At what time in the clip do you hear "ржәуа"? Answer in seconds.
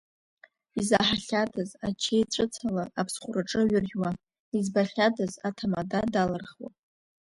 3.83-4.11